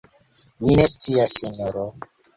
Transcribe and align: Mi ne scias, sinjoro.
Mi 0.63 0.77
ne 0.79 0.87
scias, 0.93 1.37
sinjoro. 1.37 1.85